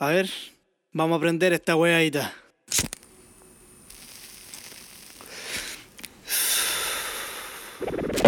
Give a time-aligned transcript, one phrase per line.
[0.00, 0.30] A ver,
[0.92, 2.32] vamos a aprender esta weadita.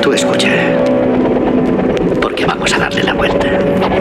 [0.03, 0.51] Tú escucha.
[2.21, 4.00] Porque vamos a darle la vuelta.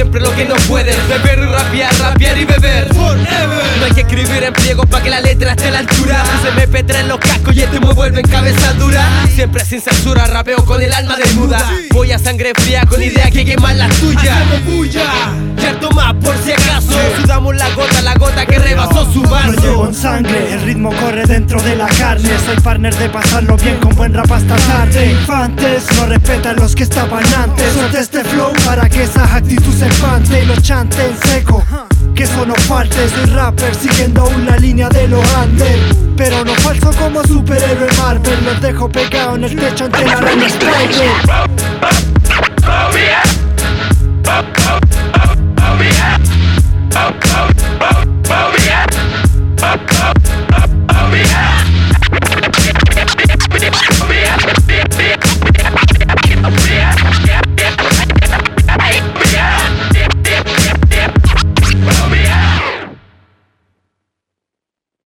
[0.00, 2.88] Siempre lo que no pueden Beber y rapear, rapear y beber.
[2.94, 6.24] No hay que escribir en pliego para que la letra esté a la altura.
[6.42, 9.06] Se me petra en los cascos y este me vuelve en cabeza dura.
[9.34, 11.58] Siempre sin censura, rapeo con el alma desnuda.
[11.92, 14.42] Voy a sangre fría con idea que quemar la tuya
[15.60, 16.52] Y harto más por si
[19.94, 22.30] sangre, el ritmo corre dentro de la carne.
[22.46, 25.12] Soy partner de pasarlo bien con buen rap hasta tarde.
[25.12, 27.72] Infantes no respetan los que estaban antes.
[27.72, 30.42] Suelte este flow para que esa actitud se espante.
[30.42, 31.64] Y lo chante en seco
[32.14, 35.78] que eso no falte, soy rapper siguiendo una línea de los Andes
[36.16, 38.44] Pero no falso como superhéroe Marvel.
[38.44, 42.09] Los dejo pegado en el techo ante la araña Spider